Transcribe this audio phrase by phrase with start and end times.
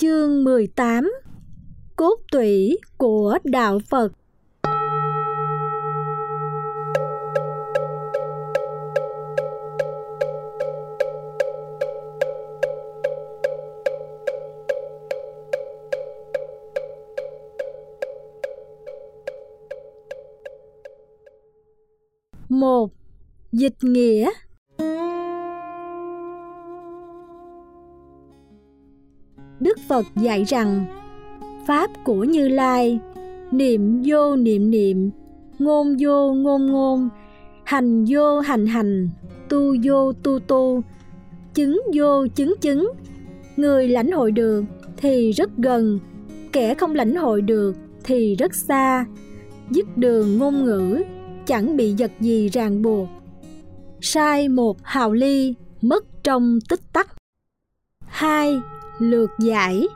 [0.00, 1.12] Chương 18
[1.96, 4.12] Cốt tủy của Đạo Phật.
[22.48, 22.90] Một
[23.52, 24.30] Dịch nghĩa.
[29.88, 30.84] Phật dạy rằng,
[31.66, 32.98] Pháp của Như Lai,
[33.50, 35.10] Niệm vô niệm niệm,
[35.58, 37.08] Ngôn vô ngôn ngôn,
[37.64, 39.08] Hành vô hành hành,
[39.48, 40.82] Tu vô tu tu,
[41.54, 42.92] Chứng vô chứng chứng.
[43.56, 44.64] Người lãnh hội được
[44.96, 45.98] thì rất gần,
[46.52, 49.04] Kẻ không lãnh hội được thì rất xa.
[49.70, 51.02] Dứt đường ngôn ngữ,
[51.46, 53.08] Chẳng bị giật gì ràng buộc.
[54.00, 57.08] Sai một hào ly, Mất trong tích tắc.
[58.06, 58.60] Hai
[58.98, 59.86] lược giải.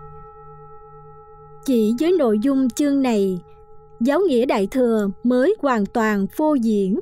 [1.65, 3.41] Chỉ với nội dung chương này,
[4.00, 7.00] giáo nghĩa đại thừa mới hoàn toàn phô diễn.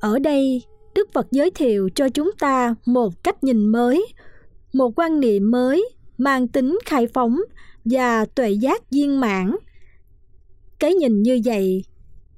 [0.00, 0.62] Ở đây,
[0.94, 4.06] đức phật giới thiệu cho chúng ta một cách nhìn mới,
[4.72, 5.88] một quan niệm mới
[6.18, 7.40] mang tính khai phóng
[7.84, 9.56] và tuệ giác viên mãn.
[10.78, 11.84] Cái nhìn như vậy,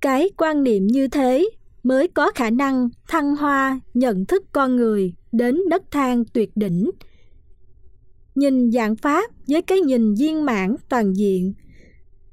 [0.01, 1.49] cái quan niệm như thế
[1.83, 6.91] mới có khả năng thăng hoa nhận thức con người đến đất thang tuyệt đỉnh
[8.35, 11.53] nhìn dạng pháp với cái nhìn viên mãn toàn diện.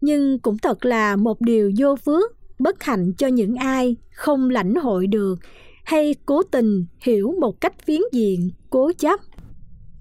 [0.01, 4.75] Nhưng cũng thật là một điều vô phước, bất hạnh cho những ai không lãnh
[4.75, 5.35] hội được
[5.83, 9.19] hay cố tình hiểu một cách phiến diện, cố chấp.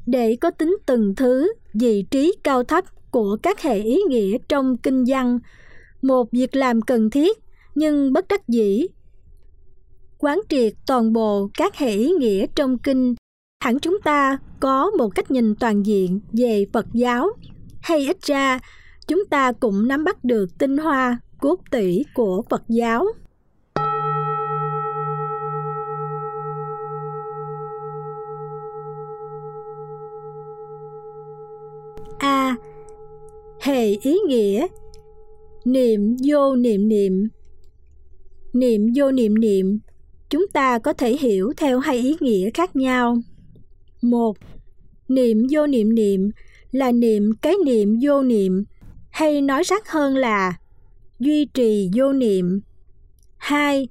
[0.06, 4.76] Để có tính từng thứ, vị trí cao thấp của các hệ ý nghĩa trong
[4.76, 5.38] kinh văn,
[6.02, 7.38] một việc làm cần thiết
[7.74, 8.86] nhưng bất đắc dĩ.
[10.18, 13.14] Quán triệt toàn bộ các hệ ý nghĩa trong kinh
[13.60, 17.28] hẳn chúng ta có một cách nhìn toàn diện về Phật giáo,
[17.82, 18.58] hay ít ra
[19.06, 23.06] chúng ta cũng nắm bắt được tinh hoa cốt tủy của Phật giáo.
[32.18, 32.56] A.
[33.60, 34.66] Hệ ý nghĩa.
[35.64, 37.28] Niệm vô niệm niệm.
[38.52, 39.78] Niệm vô niệm niệm.
[40.30, 43.18] Chúng ta có thể hiểu theo hai ý nghĩa khác nhau
[44.10, 44.36] một,
[45.08, 46.30] niệm vô niệm niệm
[46.72, 48.64] là niệm cái niệm vô niệm,
[49.10, 50.58] hay nói sát hơn là
[51.18, 52.60] duy trì vô niệm.
[53.36, 53.88] Hai,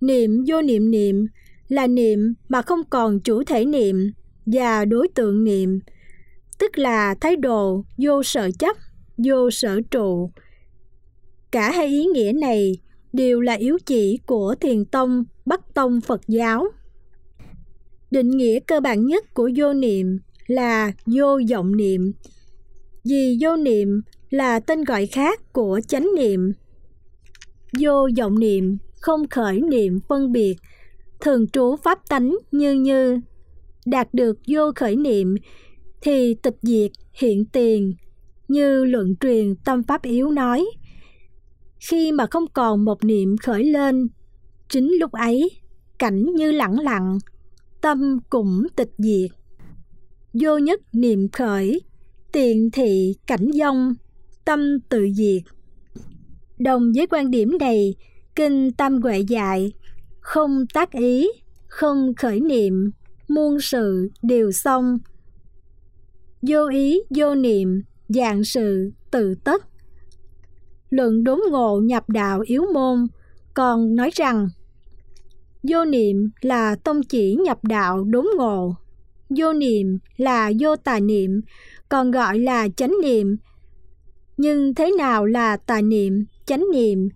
[0.00, 1.26] niệm vô niệm niệm
[1.68, 4.10] là niệm mà không còn chủ thể niệm
[4.46, 5.80] và đối tượng niệm,
[6.58, 8.76] tức là thái độ vô sở chấp,
[9.18, 10.30] vô sở trụ.
[11.50, 12.76] Cả hai ý nghĩa này
[13.12, 16.66] đều là yếu chỉ của thiền tông bắc tông phật giáo
[18.10, 22.12] định nghĩa cơ bản nhất của vô niệm là vô vọng niệm.
[23.04, 24.00] Vì vô niệm
[24.30, 26.52] là tên gọi khác của chánh niệm.
[27.80, 30.56] Vô vọng niệm, không khởi niệm phân biệt,
[31.20, 33.20] thường trú pháp tánh như như.
[33.86, 35.34] Đạt được vô khởi niệm
[36.02, 37.94] thì tịch diệt hiện tiền,
[38.48, 40.66] như luận truyền tâm pháp yếu nói.
[41.90, 44.08] Khi mà không còn một niệm khởi lên,
[44.68, 45.50] chính lúc ấy,
[45.98, 47.18] cảnh như lặng lặng
[47.80, 49.30] tâm cũng tịch diệt.
[50.32, 51.80] Vô nhất niệm khởi,
[52.32, 53.94] tiện thị cảnh dông,
[54.44, 55.42] tâm tự diệt.
[56.58, 57.94] Đồng với quan điểm này,
[58.36, 59.72] kinh tam huệ dạy,
[60.20, 61.28] không tác ý,
[61.68, 62.90] không khởi niệm,
[63.28, 64.98] muôn sự đều xong.
[66.42, 69.64] Vô ý, vô niệm, dạng sự tự tất.
[70.90, 73.06] Luận đốn ngộ nhập đạo yếu môn,
[73.54, 74.48] còn nói rằng
[75.62, 78.74] vô niệm là tông chỉ nhập đạo đốn ngộ.
[79.28, 81.40] Vô niệm là vô tà niệm,
[81.88, 83.36] còn gọi là chánh niệm.
[84.36, 87.08] Nhưng thế nào là tà niệm, chánh niệm?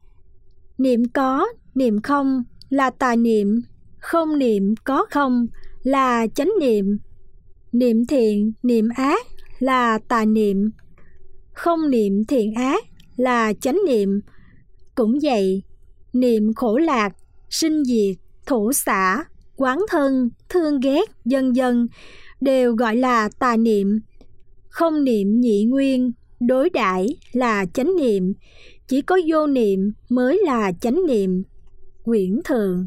[0.78, 3.60] Niệm có, niệm không là tà niệm,
[3.98, 5.46] không niệm có không
[5.82, 6.98] là chánh niệm.
[7.72, 9.26] Niệm thiện, niệm ác
[9.58, 10.70] là tà niệm,
[11.52, 12.84] không niệm thiện ác
[13.16, 14.20] là chánh niệm.
[14.94, 15.62] Cũng vậy,
[16.12, 17.16] niệm khổ lạc,
[17.50, 19.24] sinh diệt thủ xã,
[19.56, 21.86] quán thân, thương ghét, dân dân,
[22.40, 24.00] đều gọi là tà niệm.
[24.68, 28.34] Không niệm nhị nguyên, đối đãi là chánh niệm.
[28.88, 31.42] Chỉ có vô niệm mới là chánh niệm.
[32.04, 32.86] Quyển thường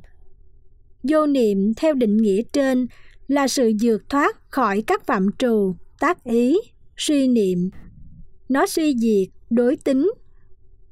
[1.03, 2.87] vô niệm theo định nghĩa trên
[3.27, 6.57] là sự vượt thoát khỏi các phạm trù, tác ý,
[6.97, 7.69] suy niệm.
[8.49, 10.11] Nó suy diệt, đối tính.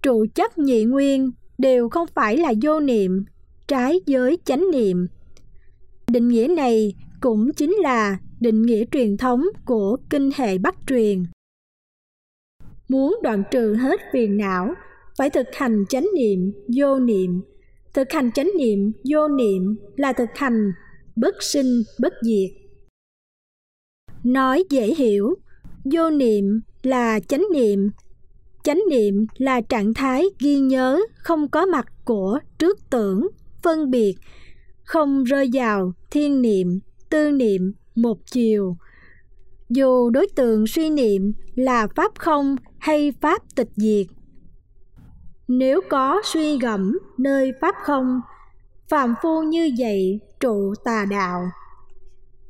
[0.02, 3.26] Trụ chấp nhị nguyên đều không phải là vô niệm
[3.68, 5.08] trái với chánh niệm.
[6.08, 11.24] Định nghĩa này cũng chính là định nghĩa truyền thống của kinh hệ bắc truyền.
[12.90, 14.74] Muốn đoạn trừ hết phiền não,
[15.18, 17.42] phải thực hành chánh niệm, vô niệm.
[17.94, 20.72] Thực hành chánh niệm, vô niệm là thực hành
[21.16, 22.50] bất sinh, bất diệt.
[24.24, 25.36] Nói dễ hiểu,
[25.86, 27.90] vô niệm là chánh niệm.
[28.64, 33.28] Chánh niệm là trạng thái ghi nhớ không có mặt của trước tưởng
[33.66, 34.16] phân biệt.
[34.84, 36.80] Không rơi vào thiên niệm,
[37.10, 38.78] tư niệm, một chiều.
[39.70, 44.08] Dù đối tượng suy niệm là pháp không hay pháp tịch diệt,
[45.48, 48.22] nếu có suy gẫm nơi pháp không
[48.90, 51.42] phạm phu như vậy trụ tà đạo.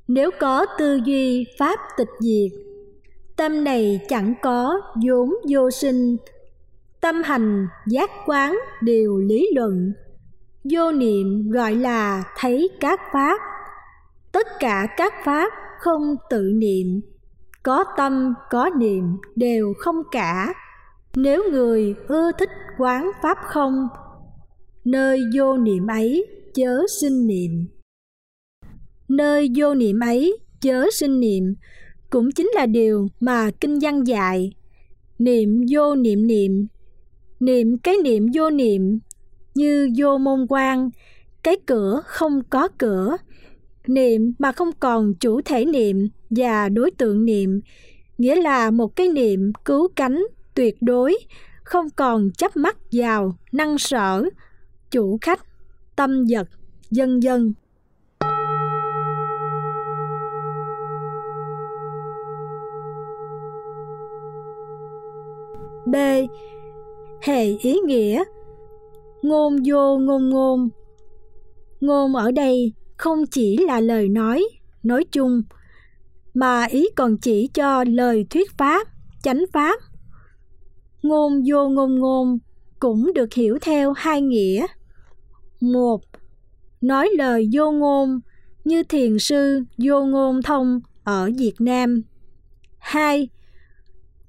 [0.08, 2.60] Nếu có tư duy pháp tịch diệt,
[3.36, 6.18] tâm này chẳng có vốn vô sinh.
[7.02, 9.94] Tâm hành giác quán đều lý luận
[10.72, 13.40] vô niệm gọi là thấy các pháp.
[14.32, 17.02] Tất cả các pháp không tự niệm.
[17.64, 19.04] Có tâm, có niệm
[19.36, 20.54] đều không cả.
[21.16, 23.88] Nếu người ưa thích quán pháp không,
[24.86, 27.52] nơi vô niệm ấy chớ sinh niệm.
[29.08, 31.56] Nơi vô niệm ấy chớ sinh niệm
[32.10, 34.54] cũng chính là điều mà kinh văn dạy.
[35.20, 36.68] Niệm vô niệm niệm
[37.40, 39.00] niệm cái niệm vô niệm
[39.56, 40.90] như vô môn quan.
[41.44, 43.18] Cái cửa không có cửa.
[43.88, 47.62] Niệm mà không còn chủ thể niệm và đối tượng niệm.
[48.18, 50.24] Nghĩa là một cái niệm cứu cánh
[50.54, 51.18] tuyệt đối,
[51.64, 54.24] không còn chấp mắt vào, năng sở,
[54.92, 55.46] chủ khách,
[55.96, 56.48] tâm vật,
[56.92, 57.54] dân dân.
[65.86, 65.96] B.
[67.22, 68.24] Hệ ý nghĩa
[69.26, 70.70] ngôn vô ngôn ngôn.
[71.82, 74.46] Ngôn ở đây không chỉ là lời nói
[74.84, 75.42] nói chung,
[76.34, 78.88] mà ý còn chỉ cho lời thuyết pháp,
[79.24, 79.80] chánh pháp.
[81.04, 82.38] Ngôn vô ngôn ngôn
[82.80, 84.66] cũng được hiểu theo hai nghĩa.
[85.62, 86.02] Một,
[86.82, 88.20] nói lời vô ngôn
[88.64, 92.02] như thiền sư vô ngôn thông ở việt nam.
[92.78, 93.30] Hai,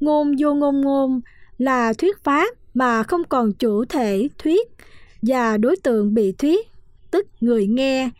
[0.01, 1.21] ngôn vô ngôn ngôn
[1.59, 4.69] là thuyết pháp mà không còn chủ thể thuyết
[5.23, 6.67] và đối tượng bị thuyết,
[7.11, 8.11] tức người nghe.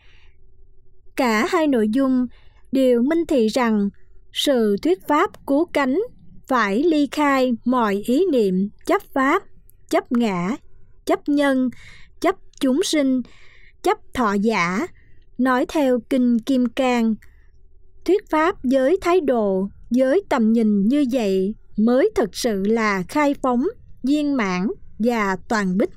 [1.15, 2.27] Cả hai nội dung
[2.71, 3.89] đều minh thị rằng
[4.33, 5.99] sự thuyết pháp cứu cánh
[6.47, 9.43] phải ly khai mọi ý niệm chấp pháp,
[9.89, 10.55] chấp ngã,
[11.05, 11.69] chấp nhân,
[12.21, 13.21] chấp chúng sinh,
[13.83, 14.87] chấp thọ giả,
[15.37, 17.15] nói theo kinh kim cang.
[18.05, 23.35] Thuyết pháp với thái độ, với tầm nhìn như vậy mới thực sự là khai
[23.41, 23.67] phóng
[24.03, 24.67] viên mãn
[24.99, 25.89] và toàn bích.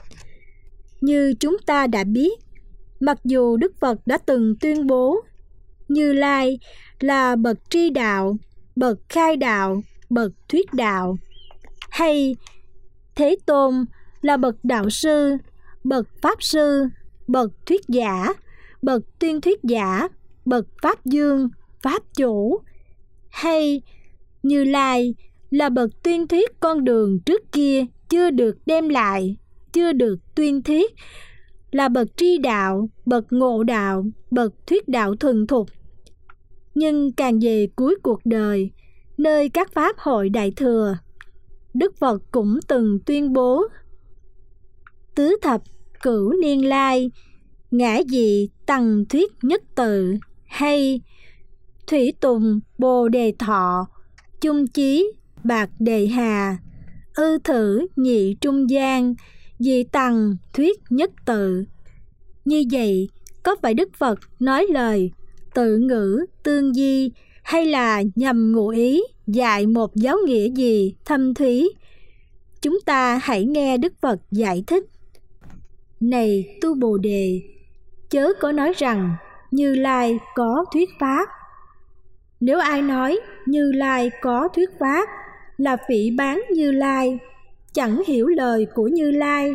[1.00, 2.40] Như chúng ta đã biết,
[3.00, 5.20] mặc dù đức phật đã từng tuyên bố
[5.88, 6.58] như lai
[7.00, 8.36] là bậc tri đạo,
[8.76, 11.16] bậc khai đạo, bậc thuyết đạo,
[11.90, 12.36] hay
[13.14, 13.84] thế tôn
[14.22, 15.36] là bậc đạo sư,
[15.84, 16.84] bậc pháp sư,
[17.28, 18.32] bậc thuyết giả,
[18.82, 20.08] bậc tuyên thuyết giả,
[20.44, 21.48] bậc pháp dương,
[21.82, 22.60] pháp chủ,
[23.30, 23.82] hay
[24.42, 25.14] như lai
[25.50, 29.36] là bậc tuyên thuyết con đường trước kia chưa được đem lại,
[29.72, 30.94] chưa được tuyên thuyết.
[31.70, 35.68] Là bậc tri đạo, bậc ngộ đạo, bậc thuyết đạo thuần thục.
[36.74, 38.70] Nhưng càng về cuối cuộc đời,
[39.18, 40.96] nơi các pháp hội đại thừa,
[41.74, 43.64] đức phật cũng từng tuyên bố,
[45.14, 45.62] tứ thập
[46.02, 47.10] cửu niên lai,
[47.70, 50.14] ngã dị tăng thuyết nhất tự
[50.46, 51.00] hay
[51.86, 53.88] thủy tùng bồ đề thọ,
[54.40, 55.12] chung chí
[55.44, 56.56] bạc đề hà,
[57.14, 59.14] ư thử nhị trung gian
[59.58, 61.64] dị tằng thuyết nhất tự.
[62.44, 63.08] Như vậy,
[63.42, 65.10] có phải đức phật nói lời
[65.54, 67.10] tự ngữ tương di
[67.42, 71.70] hay là nhằm ngụ ý, dạy một giáo nghĩa gì thâm thúy?
[72.62, 74.84] Chúng ta hãy nghe đức phật giải thích.
[76.00, 77.40] Này tu bồ đề,
[78.10, 79.16] chớ có nói rằng
[79.50, 81.28] như lai có thuyết pháp.
[82.40, 85.08] Nếu ai nói như lai có thuyết pháp
[85.60, 87.18] là phỉ bán như lai,
[87.72, 89.54] chẳng hiểu lời của như lai.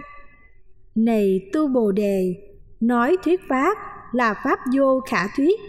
[0.95, 2.35] Này tu bồ đề,
[2.79, 3.77] nói thuyết pháp
[4.13, 5.59] là pháp vô khả thuyết.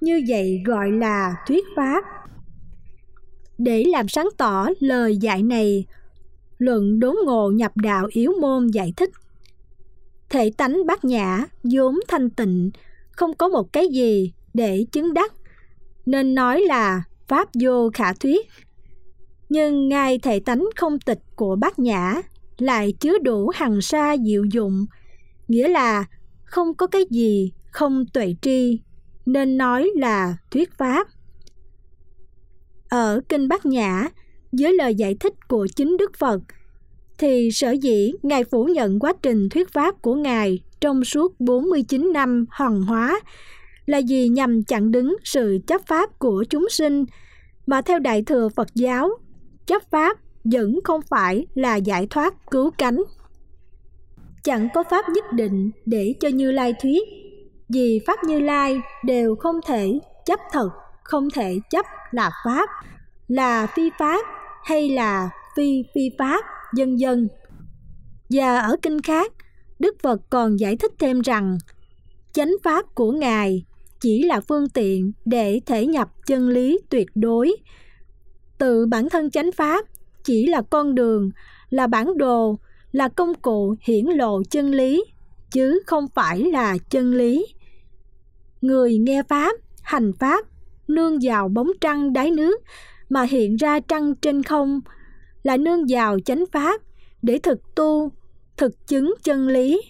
[0.00, 2.04] Như vậy gọi là thuyết pháp.
[3.58, 5.86] Để làm sáng tỏ lời dạy này,
[6.58, 9.10] luận đốn ngộ nhập đạo yếu môn giải thích.
[10.30, 12.70] Thể tánh bát nhã, vốn thanh tịnh,
[13.10, 15.32] không có một cái gì để chứng đắc,
[16.06, 18.46] nên nói là pháp vô khả thuyết
[19.52, 22.22] nhưng ngài thể tánh không tịch của bát nhã
[22.58, 24.86] lại chứa đủ hằng sa diệu dụng
[25.48, 26.04] nghĩa là
[26.44, 28.80] không có cái gì không tuệ tri
[29.26, 31.06] nên nói là thuyết pháp.
[32.88, 34.08] Ở kinh bát nhã
[34.52, 36.40] dưới lời giải thích của chính Đức Phật,
[37.18, 42.12] thì sở dĩ Ngài phủ nhận quá trình thuyết pháp của Ngài trong suốt 49
[42.12, 43.20] năm hoàng hóa
[43.86, 47.04] là vì nhằm chặn đứng sự chấp pháp của chúng sinh
[47.66, 49.10] mà theo Đại thừa Phật giáo,
[49.66, 53.02] chấp pháp vẫn không phải là giải thoát cứu cánh.
[54.44, 57.02] Chẳng có pháp nhất định để cho Như Lai thuyết,
[57.68, 60.68] vì pháp Như Lai đều không thể chấp thật,
[61.02, 62.68] không thể chấp là pháp,
[63.28, 64.26] là phi pháp
[64.64, 66.44] hay là phi phi pháp,
[66.78, 67.28] vân dân.
[68.30, 69.32] Và ở kinh khác,
[69.78, 71.58] Đức Phật còn giải thích thêm rằng
[72.32, 73.64] chánh pháp của Ngài
[74.00, 77.56] chỉ là phương tiện để thể nhập chân lý tuyệt đối.
[78.62, 79.84] Tự bản thân chánh pháp
[80.24, 81.30] chỉ là con đường,
[81.70, 82.58] là bản đồ,
[82.92, 85.04] là công cụ hiển lộ chân lý,
[85.50, 87.46] chứ không phải là chân lý.
[88.60, 90.46] Người nghe pháp, hành pháp,
[90.88, 92.62] nương vào bóng trăng đáy nước
[93.08, 94.80] mà hiện ra trăng trên không,
[95.42, 96.80] là nương vào chánh pháp
[97.22, 98.12] để thực tu,
[98.56, 99.82] thực chứng chân lý,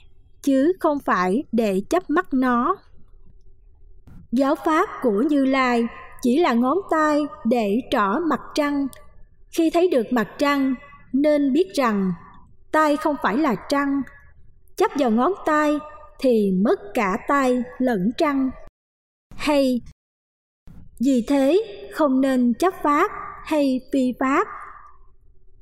[0.42, 2.76] chứ không phải để chấp mắt nó.
[4.32, 5.86] Giáo pháp của Như Lai
[6.22, 8.86] chỉ là ngón tay để trỏ mặt trăng.
[9.50, 10.74] Khi thấy được mặt trăng,
[11.12, 12.12] nên biết rằng
[12.72, 14.02] tay không phải là trăng.
[14.76, 15.78] Chấp vào ngón tay
[16.20, 18.50] thì mất cả tay lẫn trăng.
[19.36, 19.80] Hay
[21.00, 21.62] vì thế
[21.92, 23.10] không nên chấp pháp
[23.44, 24.46] hay phi pháp.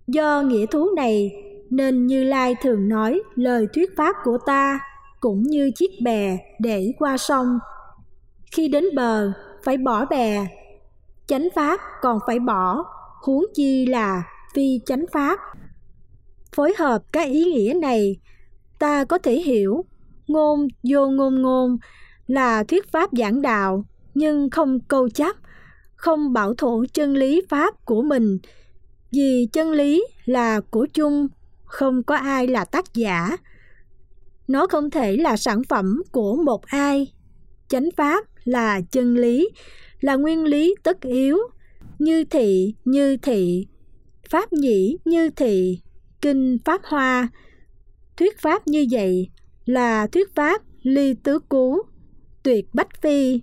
[0.06, 1.30] Do nghĩa thú này
[1.70, 4.80] nên Như Lai thường nói lời thuyết pháp của ta
[5.20, 7.58] cũng như chiếc bè để qua sông
[8.52, 9.32] khi đến bờ
[9.64, 10.46] phải bỏ bè.
[11.26, 12.84] Chánh pháp còn phải bỏ,
[13.22, 14.22] huống chi là
[14.54, 15.38] phi chánh pháp.
[16.52, 18.16] Phối hợp các ý nghĩa này,
[18.78, 19.84] ta có thể hiểu,
[20.26, 21.76] ngôn vô ngôn ngôn
[22.26, 25.36] là thuyết pháp giảng đạo, nhưng không câu chấp
[26.00, 28.38] không bảo thủ chân lý pháp của mình.
[29.12, 31.28] Vì chân lý là của chung,
[31.64, 33.36] không có ai là tác giả.
[34.48, 37.12] Nó không thể là sản phẩm của một ai
[37.70, 39.48] chánh pháp là chân lý,
[40.00, 41.38] là nguyên lý tất yếu,
[41.98, 43.66] như thị như thị,
[44.30, 45.80] pháp nhĩ, như thị,
[46.20, 47.28] kinh, pháp hoa.
[48.16, 49.28] Thuyết pháp như vậy
[49.64, 51.82] là thuyết pháp ly tứ cú,
[52.42, 53.40] tuyệt bách phi.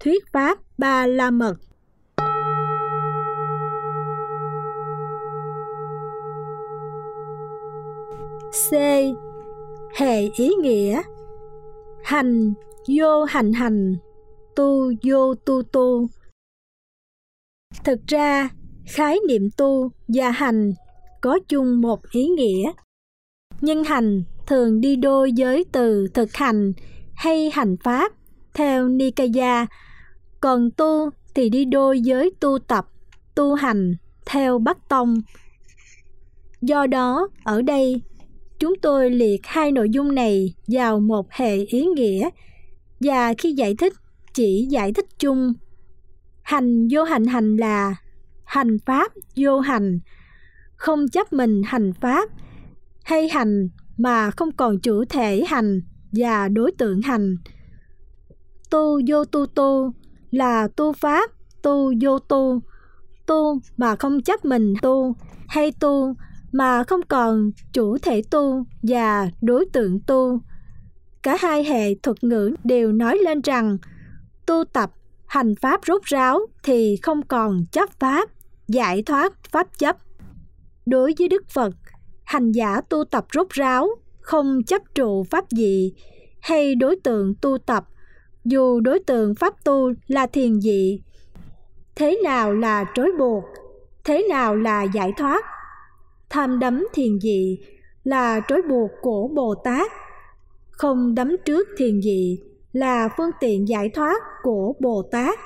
[0.00, 1.54] Thuyết pháp ba la mật.
[8.70, 8.72] C.
[9.94, 11.02] Hệ ý nghĩa.
[12.02, 12.54] Hành
[12.96, 13.96] vô hành hành.
[14.56, 16.06] Tu, vô tu tu.
[17.84, 18.48] Thực ra,
[18.86, 20.72] khái niệm tu và hành
[21.20, 22.72] có chung một ý nghĩa.
[23.60, 26.72] Nhưng hành thường đi đôi với từ thực hành
[27.14, 28.12] hay hành pháp
[28.54, 29.66] theo nikaya,
[30.40, 32.86] còn tu thì đi đôi với tu tập,
[33.34, 33.94] tu hành
[34.26, 35.14] theo bắc tông.
[36.60, 38.00] Do đó, ở đây,
[38.58, 42.28] chúng tôi liệt hai nội dung này vào một hệ ý nghĩa
[43.00, 43.92] và khi giải thích,
[44.34, 45.52] chỉ giải thích chung.
[46.42, 47.96] Hành vô hành hành là
[48.44, 50.00] hành pháp vô hành.
[50.76, 52.30] Không chấp mình hành pháp.
[53.04, 55.80] Hay hành mà không còn chủ thể hành
[56.12, 57.36] và đối tượng hành.
[58.70, 59.92] Tu vô tu tu
[60.30, 61.30] là tu pháp,
[61.62, 62.60] tu vô tu.
[63.26, 65.14] Tu mà không chấp mình tu
[65.48, 66.14] hay tu
[66.52, 70.40] mà không còn chủ thể tu và đối tượng tu
[71.22, 73.78] cả hai hệ thuật ngữ đều nói lên rằng,
[74.46, 74.90] tu tập,
[75.26, 78.30] hành pháp rốt ráo thì không còn chấp pháp,
[78.68, 79.96] giải thoát pháp chấp.
[80.86, 81.74] Đối với đức phật,
[82.24, 83.88] hành giả tu tập rốt ráo,
[84.20, 85.94] không chấp trụ pháp dị,
[86.40, 87.84] hay đối tượng tu tập,
[88.44, 91.02] dù đối tượng pháp tu là thiền dị,
[91.96, 93.44] thế nào là trói buộc,
[94.04, 95.44] thế nào là giải thoát?
[96.30, 97.58] Tham đắm thiền dị
[98.04, 99.92] là trói buộc của bồ tát
[100.78, 102.38] không đấm trước thiền dị
[102.72, 105.38] là phương tiện giải thoát của bồ tát.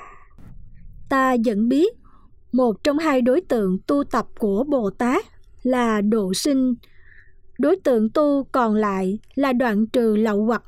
[1.09, 1.93] Ta vẫn biết
[2.51, 5.25] một trong hai đối tượng tu tập của bồ tát
[5.63, 6.73] là độ sinh.
[7.59, 10.63] Đối tượng tu còn lại là đoạn trừ lậu hoặc.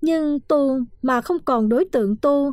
[0.00, 2.52] Nhưng tu mà không còn đối tượng tu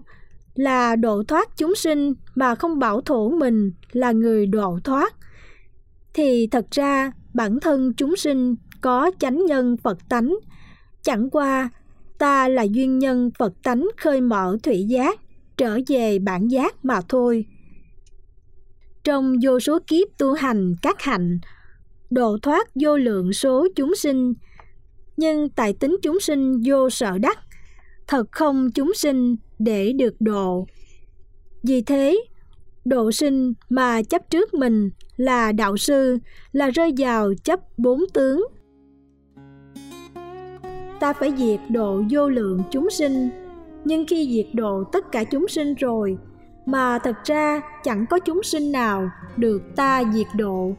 [0.56, 5.16] là độ thoát chúng sinh mà không bảo thủ mình là người độ thoát.
[6.14, 10.36] Thì thật ra bản thân chúng sinh có chánh nhân phật tánh
[11.03, 11.70] chẳng qua,
[12.18, 15.20] ta là duyên nhân phật tánh khơi mở thủy giác,
[15.58, 17.46] trở về bản giác mà thôi.
[19.03, 21.39] Trong vô số kiếp tu hành các hạnh,
[22.10, 24.34] độ thoát vô lượng số chúng sinh,
[25.18, 27.39] nhưng tại tính chúng sinh vô sở đắc,
[28.08, 30.68] thật không chúng sinh để được độ.
[31.63, 32.20] Vì thế,
[32.86, 36.18] độ sinh mà chấp trước mình là đạo sư,
[36.51, 38.48] là rơi vào chấp bốn tướng
[41.00, 43.29] ta phải diệt độ vô lượng chúng sinh.
[43.86, 46.18] Nhưng khi diệt độ tất cả chúng sinh rồi,
[46.65, 50.75] mà thật ra chẳng có chúng sinh nào được ta diệt độ.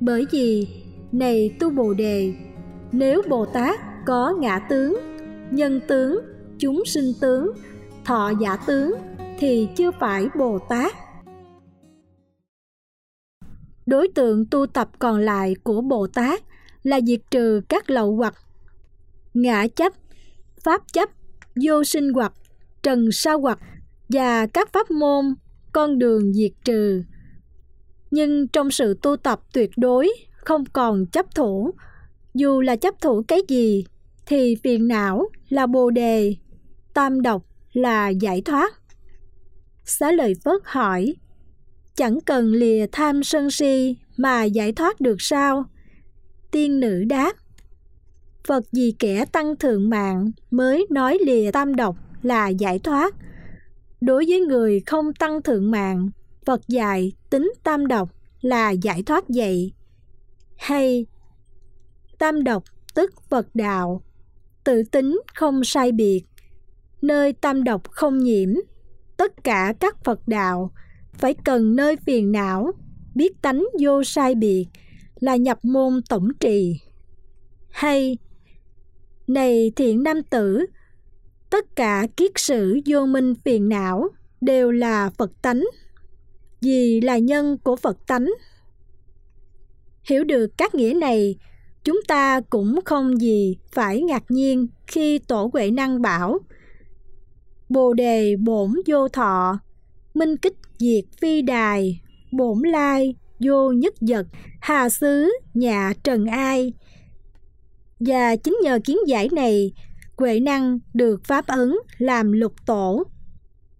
[0.00, 0.68] Bởi vì,
[1.12, 2.32] này tu bồ đề,
[2.92, 4.96] nếu bồ tát có ngã tướng,
[5.50, 6.20] nhân tướng,
[6.58, 7.52] chúng sinh tướng,
[8.04, 8.94] thọ giả tướng,
[9.38, 10.92] thì chưa phải bồ tát.
[13.86, 16.42] Đối tượng tu tập còn lại của bồ tát
[16.82, 18.34] là diệt trừ các lậu hoặc
[19.34, 19.92] ngã chấp,
[20.64, 21.10] pháp chấp,
[21.64, 22.32] vô sinh hoặc,
[22.82, 23.58] trần sa hoặc
[24.08, 25.34] và các pháp môn,
[25.72, 27.02] con đường diệt trừ.
[28.10, 31.70] Nhưng trong sự tu tập tuyệt đối, không còn chấp thủ.
[32.34, 33.84] Dù là chấp thủ cái gì,
[34.26, 36.34] thì phiền não là bồ đề,
[36.94, 38.74] tam độc là giải thoát.
[39.84, 41.14] Xá lợi phất hỏi,
[41.96, 45.64] chẳng cần lìa tham sân si mà giải thoát được sao?
[46.50, 47.32] Tiên nữ đáp
[48.46, 53.14] phật vì kẻ tăng thượng mạng mới nói lìa tam độc là giải thoát.
[54.00, 56.10] Đối với người không tăng thượng mạng
[56.46, 58.08] phật dạy tính tam độc
[58.40, 59.72] là giải thoát vậy.
[60.58, 61.06] Hay,
[62.18, 64.02] tam độc tức phật đạo,
[64.64, 66.22] tự tính không sai biệt.
[67.02, 68.48] Nơi tam độc không nhiễm,
[69.16, 70.70] tất cả các phật đạo
[71.12, 72.72] phải cần nơi phiền não,
[73.14, 74.66] biết tánh vô sai biệt
[75.20, 76.80] là nhập môn tổng trì.
[77.70, 78.18] Hay
[79.32, 80.66] này thiện nam tử,
[81.50, 84.08] tất cả kiết sử vô minh phiền não
[84.40, 85.64] đều là phật tánh,
[86.60, 88.30] vì là nhân của phật tánh.
[90.02, 91.36] Hiểu được các nghĩa này,
[91.84, 96.38] chúng ta cũng không gì phải ngạc nhiên khi tổ huệ năng bảo,
[97.68, 99.58] bồ đề bổn vô thọ,
[100.14, 102.00] minh kích diệt phi đài,
[102.32, 104.26] bổn lai, vô nhất vật,
[104.60, 106.72] hà xứ nhà trần ai
[108.00, 109.72] và chính nhờ kiến giải này
[110.16, 113.04] huệ năng được pháp ấn làm lục tổ.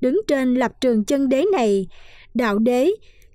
[0.01, 1.87] Đứng trên lập trường chân đế này,
[2.35, 2.91] đạo đế,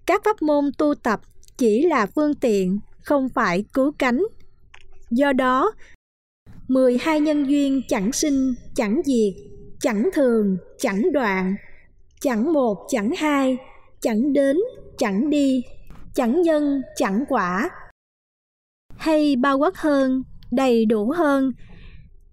[0.06, 1.22] các pháp môn tu tập
[1.58, 4.24] chỉ là phương tiện, không phải cứu cánh.
[5.12, 5.72] Do đó
[6.68, 9.34] 12 nhân duyên chẳng sinh, chẳng diệt,
[9.80, 11.56] chẳng thường, chẳng đoạn,
[12.22, 13.58] chẳng một, chẳng hai,
[14.02, 14.58] chẳng đến,
[14.98, 15.64] chẳng đi,
[16.14, 17.70] chẳng nhân, chẳng quả.
[18.98, 21.52] Hay bao quát hơn đầy đủ hơn.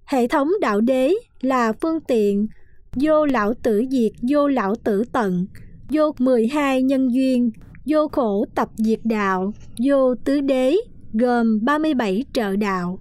[0.05, 2.47] Hệ thống đạo đế là phương tiện
[2.95, 5.47] vô lão tử diệt, vô lão tử tận,
[5.91, 7.51] vô 12 nhân duyên,
[7.87, 9.53] vô khổ tập diệt đạo,
[9.87, 10.77] vô tứ đế,
[11.13, 12.99] gồm 37 trợ đạo,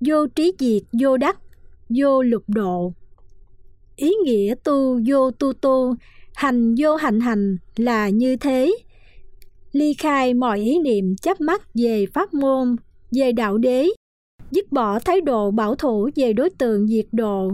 [0.00, 1.38] vô trí diệt, vô đắc,
[1.88, 2.92] vô lục độ.
[3.96, 5.94] Ý nghĩa tu vô tu tu
[6.34, 8.76] hành vô hành hành là như thế.
[9.72, 12.76] Ly khai mọi ý niệm chấp mắc về pháp môn,
[13.12, 13.88] về đạo đế
[14.54, 17.50] dứt bỏ thái độ bảo thủ về đối tượng diệt độ.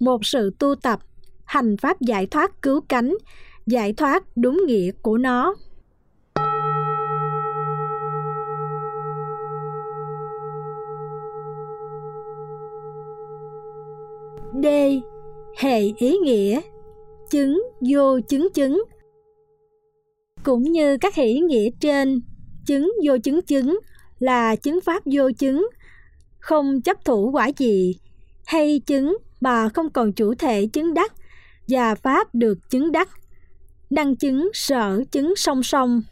[0.00, 1.00] Một sự tu tập
[1.44, 3.14] hành pháp giải thoát cứu cánh
[3.66, 5.54] giải thoát đúng nghĩa của nó.
[14.62, 14.66] D.
[15.58, 16.60] Hệ ý nghĩa
[17.30, 18.82] Chứng vô chứng chứng.
[20.42, 22.20] Cũng như các hệ ý nghĩa trên,
[22.66, 23.78] chứng vô chứng chứng
[24.18, 25.68] là chứng pháp vô chứng,
[26.40, 27.94] không chấp thủ quả gì,
[28.46, 31.12] hay chứng bà không còn chủ thể chứng đắc
[31.68, 33.08] và pháp được chứng đắc,
[33.90, 36.02] năng chứng sở chứng song song.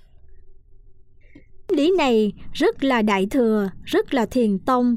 [1.68, 4.96] Lý này rất là đại thừa, rất là thiền tông.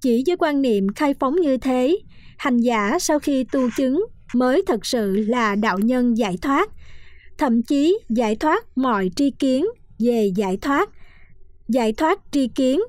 [0.00, 1.98] Chỉ với quan niệm khai phóng như thế,
[2.38, 6.70] hành giả sau khi tu chứng mới thật sự là đạo nhân giải thoát
[7.38, 9.66] thậm chí giải thoát mọi tri kiến
[9.98, 10.90] về giải thoát
[11.68, 12.80] giải thoát tri kiến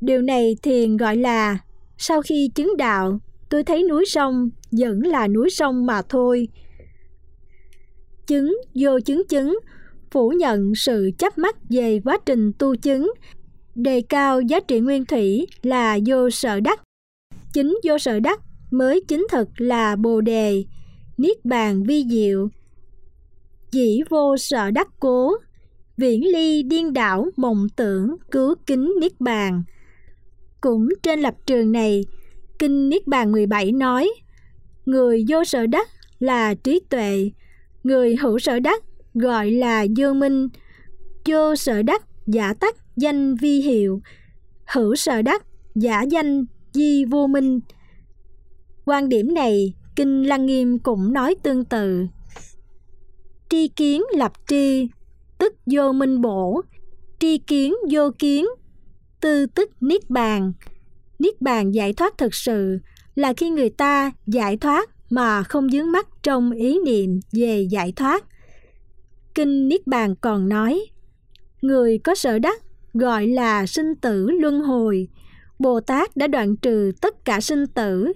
[0.00, 1.58] điều này thiền gọi là,
[1.98, 6.48] sau khi chứng đạo, tôi thấy núi sông vẫn là núi sông mà thôi.
[8.26, 9.58] Chứng vô chứng chứng,
[10.10, 13.12] phủ nhận sự chấp mắc về quá trình tu chứng,
[13.74, 16.80] đề cao giá trị nguyên thủy là vô sở đắc.
[17.52, 20.64] Chính vô sở đắc mới chính thực là bồ đề,
[21.16, 22.48] niết bàn vi diệu.
[23.72, 25.32] Dĩ vô sợ đắc cố,
[25.96, 29.62] viễn ly điên đảo mộng tưởng cứu kính niết bàn
[30.60, 32.04] cũng trên lập trường này.
[32.58, 34.10] Kinh niết bàn 17 nói,
[34.86, 37.30] người vô sở đắc là trí tuệ,
[37.84, 38.82] người hữu sở đắc
[39.14, 40.48] gọi là vô minh.
[41.28, 44.00] Vô sở đắc giả tắc danh vi hiệu,
[44.66, 45.44] hữu sở đắc
[45.74, 47.60] giả danh di vô minh.
[48.84, 52.06] Quan điểm này kinh lăng nghiêm cũng nói tương tự.
[53.50, 54.88] Tri kiến lập tri,
[55.38, 56.62] tức vô minh bổ.
[57.18, 58.46] Tri kiến vô kiến
[59.20, 60.52] tư tức niết bàn.
[61.18, 62.78] Niết bàn giải thoát thực sự
[63.14, 67.92] là khi người ta giải thoát mà không dướng mắt trong ý niệm về giải
[67.96, 68.24] thoát.
[69.34, 70.86] Kinh niết bàn còn nói,
[71.62, 72.62] người có sở đắc
[72.94, 75.08] gọi là sinh tử luân hồi.
[75.58, 78.12] Bồ tát đã đoạn trừ tất cả sinh tử,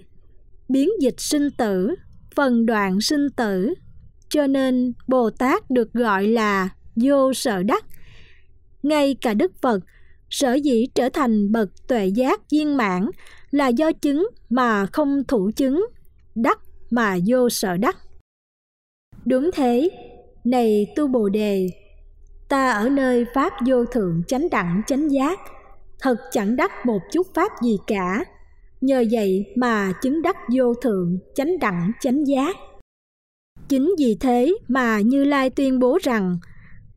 [0.69, 1.95] biến dịch sinh tử
[2.35, 3.73] phần đoạn sinh tử.
[4.29, 7.85] Cho nên bồ tát được gọi là vô sở đắc.
[8.83, 9.79] Ngay cả đức phật
[10.33, 13.09] sở dĩ trở thành bậc tuệ giác viên mãn
[13.51, 15.85] là do chứng mà không thủ chứng,
[16.35, 17.97] đắc mà vô sở đắc.
[19.25, 19.89] Đúng thế.
[20.43, 21.69] Này tu bồ đề,
[22.49, 25.39] ta ở nơi pháp vô thượng chánh đẳng chánh giác,
[25.99, 28.25] thật chẳng đắc một chút pháp gì cả.
[28.81, 32.55] Nhờ vậy mà chứng đắc vô thượng chánh đẳng chánh giác.
[33.69, 36.37] Chính vì thế mà như lai tuyên bố rằng,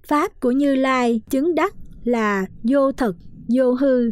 [0.06, 1.74] pháp của như lai chứng đắc
[2.06, 3.16] là vô thật
[3.48, 4.10] vô hư.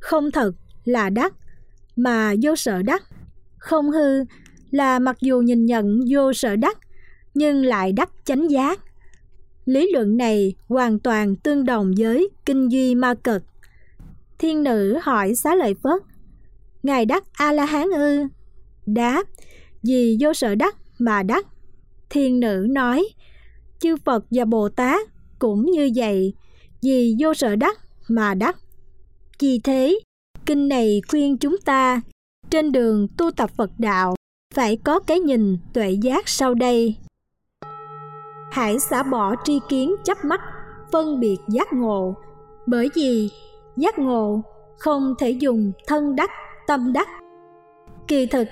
[0.00, 0.52] Không thật
[0.84, 1.34] là đắc,
[1.96, 3.02] mà vô sở đắc.
[3.58, 4.24] Không hư
[4.70, 6.78] là mặc dù nhìn nhận vô sở đắc,
[7.34, 8.80] nhưng lại đắc chánh giác.
[9.64, 13.42] Lý luận này hoàn toàn tương đồng với kinh duy ma cực.
[14.38, 16.02] Thiên nữ hỏi xá lợi phất,
[16.82, 18.22] ngài đắc a la hán ư?
[18.86, 19.24] Đáp
[19.82, 21.46] vì vô sở đắc mà đắc.
[22.10, 23.08] Thiên nữ nói,
[23.78, 26.34] chư phật và bồ tát cũng như vậy,
[26.82, 28.56] vì vô sở đắc mà đắc.
[29.40, 29.98] Vì thế,
[30.46, 32.00] kinh này khuyên chúng ta,
[32.50, 34.14] trên đường tu tập phật đạo,
[34.54, 36.96] phải có cái nhìn tuệ giác sau đây.
[38.52, 40.40] Hãy xả bỏ tri kiến chấp mắt,
[40.92, 42.14] phân biệt giác ngộ,
[42.66, 43.30] bởi vì
[43.76, 44.42] giác ngộ
[44.78, 46.30] không thể dùng thân đắc,
[46.66, 47.08] tâm đắc.
[48.08, 48.48] Kỳ thực,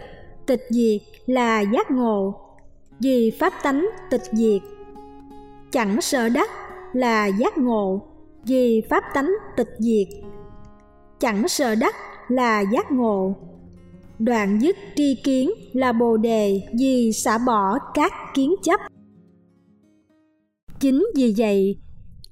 [0.47, 2.41] tịch diệt là giác ngộ,
[3.01, 4.63] vì pháp tánh tịch diệt.
[5.73, 6.51] Chẳng sợ đắc
[6.95, 8.03] là giác ngộ,
[8.47, 10.09] vì pháp tánh tịch diệt.
[11.21, 11.95] Chẳng sợ đắc
[12.29, 13.37] là giác ngộ.
[14.19, 18.81] Đoạn dứt tri kiến là bồ đề vì xả bỏ các kiến chấp.
[20.81, 21.79] Chính vì vậy,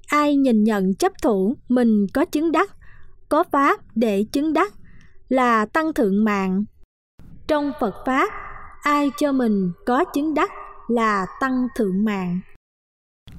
[0.07, 2.71] ai nhìn nhận chấp thủ mình có chứng đắc,
[3.29, 4.75] có pháp để chứng đắc
[5.29, 6.65] là tăng thượng mạng.
[7.47, 8.31] Trong phật pháp,
[8.83, 10.51] ai cho mình có chứng đắc
[10.89, 12.41] là tăng thượng mạng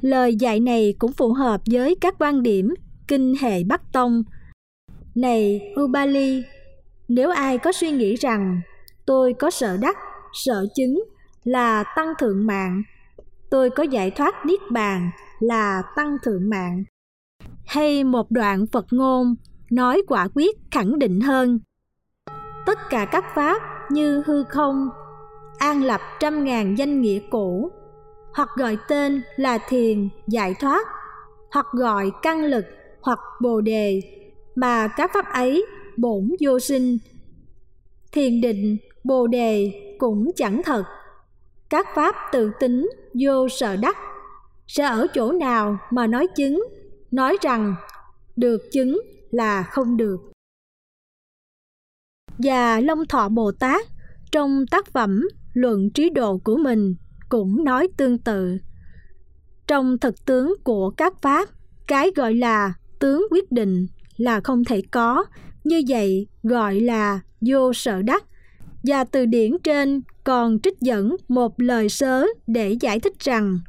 [0.03, 2.73] lời dạy này cũng phù hợp với các quan điểm
[3.07, 4.23] kinh hệ bắc tông.
[5.15, 6.43] Này, ubali,
[7.07, 8.61] nếu ai có suy nghĩ rằng
[9.05, 9.97] tôi có sợ đắc,
[10.33, 11.03] sợ chứng
[11.43, 12.83] là tăng thượng mạng,
[13.49, 16.83] tôi có giải thoát niết bàn là tăng thượng mạng.
[17.65, 19.35] Hay một đoạn phật ngôn
[19.71, 21.59] nói quả quyết khẳng định hơn,
[22.65, 23.61] tất cả các pháp
[23.91, 24.89] như hư không,
[25.57, 27.71] an lập trăm ngàn danh nghĩa cũ
[28.35, 30.87] hoặc gọi tên là thiền, giải thoát,
[31.51, 32.65] hoặc gọi căn lực
[33.01, 34.01] hoặc bồ đề,
[34.55, 35.65] mà các pháp ấy
[35.97, 36.97] bổn vô sinh.
[38.11, 40.83] Thiền định, bồ đề cũng chẳng thật.
[41.69, 43.97] Các pháp tự tính vô sợ đắc,
[44.67, 46.63] sẽ ở chỗ nào mà nói chứng,
[47.11, 47.75] nói rằng
[48.35, 50.17] được chứng là không được.
[52.37, 53.85] Và long thọ bồ tát
[54.31, 56.95] trong tác phẩm luận trí độ của mình
[57.33, 58.57] cũng nói tương tự.
[59.67, 61.49] Trong thực tướng của các pháp,
[61.87, 65.25] cái gọi là tướng quyết định là không thể có.
[65.63, 68.23] Như vậy, gọi là vô sở đắc.
[68.83, 73.59] Và từ điển trên còn trích dẫn một lời sớ để giải thích rằng,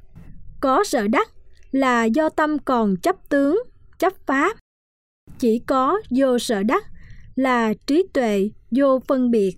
[0.61, 1.31] có sở đắc
[1.72, 3.62] là do tâm còn chấp tướng,
[3.98, 4.57] chấp pháp.
[5.38, 6.85] Chỉ có vô sở đắc
[7.35, 9.57] là trí tuệ vô phân biệt.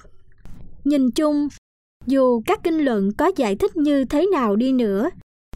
[0.85, 1.49] Nhìn chung
[2.07, 5.11] dù các kinh luận có giải thích như thế nào đi nữa,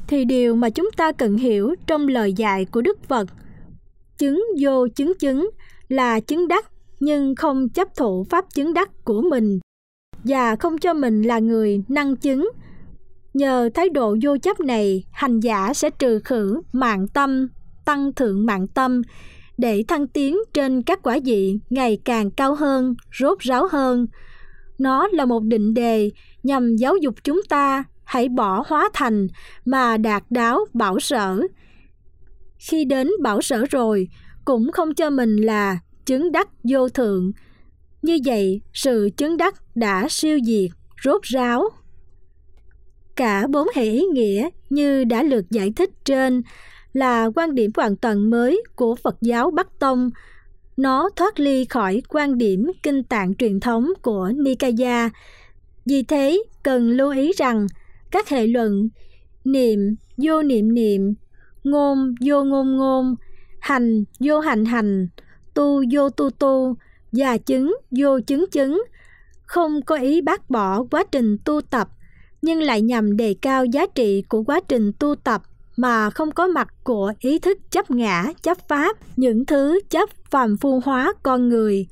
[0.08, 3.28] thì điều mà chúng ta cần hiểu trong lời dạy của đức phật,
[4.18, 5.50] chứng vô chứng chứng
[5.88, 9.58] là chứng đắc, nhưng không chấp thụ pháp chứng đắc của mình,
[10.24, 12.50] và không cho mình là người năng chứng.
[13.34, 17.48] Nhờ thái độ vô chấp này, hành giả sẽ trừ khử mạng tâm,
[17.84, 19.02] tăng thượng mạng tâm,
[19.58, 24.06] để thăng tiến trên các quả vị ngày càng cao hơn, rốt ráo hơn
[24.80, 26.10] nó là một định đề
[26.42, 29.28] nhằm giáo dục chúng ta hãy bỏ hóa thành
[29.64, 31.40] mà đạt đáo bảo sở.
[32.58, 34.08] Khi đến bảo sở rồi,
[34.44, 37.32] cũng không cho mình là chứng đắc vô thượng.
[38.02, 40.70] Như vậy, sự chứng đắc đã siêu diệt,
[41.04, 41.68] rốt ráo.
[43.16, 46.42] Cả bốn hệ ý nghĩa như đã lược giải thích trên
[46.92, 50.10] là quan điểm hoàn toàn mới của phật giáo bắc tông
[50.80, 55.10] nó thoát ly khỏi quan điểm kinh tạng truyền thống của nikaya.
[55.86, 57.66] Vì thế, cần lưu ý rằng
[58.10, 58.88] các hệ luận
[59.44, 59.78] niệm
[60.16, 61.14] vô niệm niệm,
[61.64, 63.14] ngôn vô ngôn ngôn,
[63.60, 65.08] hành vô hành hành,
[65.54, 66.76] tu vô tu tu
[67.12, 68.82] và chứng vô chứng chứng
[69.42, 71.88] không có ý bác bỏ quá trình tu tập
[72.42, 75.42] nhưng lại nhằm đề cao giá trị của quá trình tu tập
[75.80, 80.56] mà không có mặt của ý thức chấp ngã, chấp pháp, những thứ chấp phàm
[80.56, 81.86] phu hóa con người.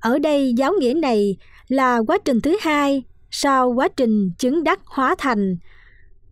[0.00, 1.36] Ở đây giáo nghĩa này
[1.68, 5.56] là quá trình thứ hai sau quá trình chứng đắc hóa thành.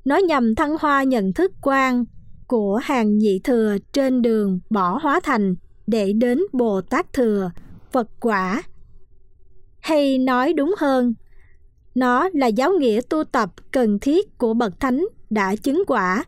[0.05, 2.05] Nó nhằm thăng hoa nhận thức quan
[2.47, 5.55] của hàng nhị thừa trên đường bỏ hóa thành
[5.87, 7.51] để đến bồ tát thừa,
[7.93, 8.63] phật quả.
[9.81, 11.15] Hay nói đúng hơn,
[11.95, 16.25] nó là giáo nghĩa tu tập cần thiết của bậc thánh đã chứng quả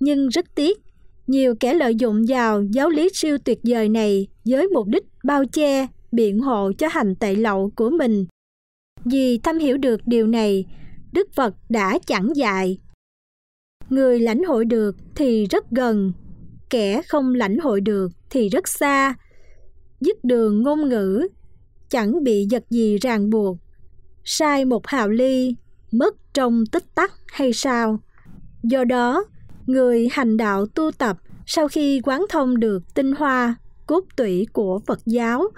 [0.00, 0.78] nhưng rất tiếc,
[1.26, 5.44] nhiều kẻ lợi dụng vào giáo lý siêu tuyệt vời này với mục đích bao
[5.52, 8.26] che, biện hộ cho hành tệ lậu của mình.
[9.04, 10.64] Vì thâm hiểu được điều này,
[11.12, 12.78] đức phật đã chẳng dạy,
[13.90, 16.12] người lãnh hội được thì rất gần,
[16.70, 19.14] kẻ không lãnh hội được thì rất xa.
[20.00, 21.28] Dứt đường ngôn ngữ,
[21.88, 23.56] chẳng bị vật gì ràng buộc.
[24.24, 25.54] Sai một hào ly,
[25.92, 28.00] mất trong tích tắc hay sao?
[28.62, 29.24] Do đó
[29.68, 33.54] người hành đạo tu tập sau khi quán thông được tinh hoa,
[33.86, 35.48] cốt tủy của phật giáo,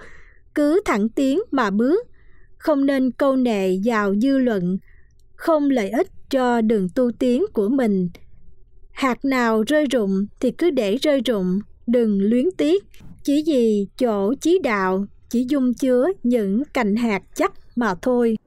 [0.55, 2.07] cứ thẳng tiến mà bước,
[2.57, 4.77] không nên câu nệ vào dư luận,
[5.35, 8.09] không lợi ích cho đường tu tiến của mình.
[8.91, 12.83] Hạt nào rơi rụng thì cứ để rơi rụng, đừng luyến tiếc.
[13.23, 18.37] Chỉ vì chỗ chí đạo, chỉ dung chứa những cành hạt chắc mà thôi.